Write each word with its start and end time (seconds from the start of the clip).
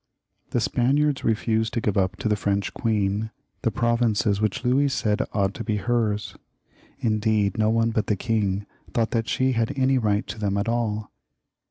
The 0.49 0.59
Spaniards 0.59 1.23
refused 1.23 1.75
to 1.75 1.79
give 1.79 1.95
up 1.95 2.15
to 2.15 2.27
the 2.27 2.35
French 2.35 2.73
queen 2.73 3.29
the 3.61 3.69
provinces 3.69 4.41
which 4.41 4.65
Louis 4.65 4.87
said 4.87 5.21
ought 5.31 5.53
to 5.53 5.63
be 5.63 5.75
hers. 5.77 6.35
Indeed, 7.01 7.55
no 7.59 7.69
one 7.69 7.91
but 7.91 8.07
the 8.07 8.15
king 8.15 8.65
thought 8.95 9.11
that 9.11 9.25
^he 9.25 9.53
had 9.53 9.77
any 9.77 9.99
right 9.99 10.25
to 10.25 10.39
them 10.39 10.57
at 10.57 10.67
all. 10.67 11.11